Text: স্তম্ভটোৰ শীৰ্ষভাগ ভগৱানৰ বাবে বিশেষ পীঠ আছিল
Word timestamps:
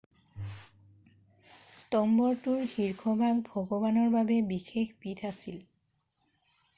স্তম্ভটোৰ 1.79 2.63
শীৰ্ষভাগ 2.71 3.41
ভগৱানৰ 3.49 4.09
বাবে 4.15 4.39
বিশেষ 4.55 4.89
পীঠ 5.05 5.23
আছিল 5.33 5.61